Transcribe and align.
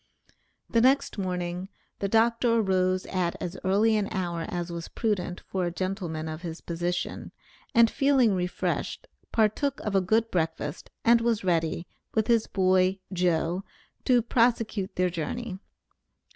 The 0.67 0.81
next 0.81 1.19
morning 1.19 1.69
the 1.99 2.07
Dr. 2.09 2.55
arose 2.55 3.05
at 3.05 3.35
as 3.39 3.55
early 3.63 3.95
an 3.95 4.07
hour 4.11 4.47
as 4.49 4.71
was 4.71 4.87
prudent 4.87 5.41
for 5.41 5.63
a 5.65 5.71
gentleman 5.71 6.27
of 6.27 6.41
his 6.41 6.59
position, 6.59 7.31
and 7.75 7.87
feeling 7.87 8.33
refreshed, 8.33 9.05
partook 9.31 9.79
of 9.81 9.93
a 9.93 10.01
good 10.01 10.31
breakfast, 10.31 10.89
and 11.05 11.21
was 11.21 11.43
ready, 11.43 11.85
with 12.15 12.25
his 12.25 12.47
boy, 12.47 12.97
"Joe," 13.13 13.63
to 14.05 14.23
prosecute 14.23 14.95
their 14.95 15.11
journey. 15.11 15.59